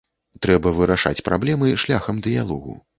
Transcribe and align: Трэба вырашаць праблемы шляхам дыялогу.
Трэба 0.45 0.71
вырашаць 0.79 1.23
праблемы 1.29 1.73
шляхам 1.85 2.25
дыялогу. 2.29 2.85